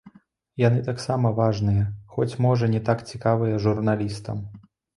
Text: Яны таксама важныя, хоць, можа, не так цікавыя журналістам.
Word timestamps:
Яны 0.61 0.79
таксама 0.87 1.31
важныя, 1.41 1.83
хоць, 2.17 2.29
можа, 2.47 2.73
не 2.73 2.81
так 2.89 3.07
цікавыя 3.13 3.63
журналістам. 3.69 4.45